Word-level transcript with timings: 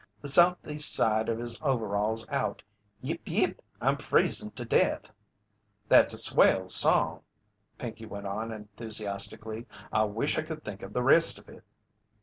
The 0.19 0.27
southeast 0.27 0.91
side 0.95 1.29
of 1.29 1.37
his 1.37 1.61
overalls 1.61 2.27
out 2.29 2.63
Yip 3.01 3.21
yip, 3.27 3.61
I'm 3.79 3.97
freezin' 3.97 4.49
to 4.53 4.65
death!" 4.65 5.11
"That's 5.89 6.11
a 6.11 6.17
swell 6.17 6.67
song," 6.69 7.21
Pinkey 7.77 8.07
went 8.07 8.25
on 8.25 8.51
enthusiastically. 8.51 9.67
"I 9.93 10.05
wish 10.05 10.39
I 10.39 10.41
could 10.41 10.63
think 10.63 10.81
of 10.81 10.93
the 10.93 11.03
rest 11.03 11.37
of 11.37 11.49
it." 11.49 11.63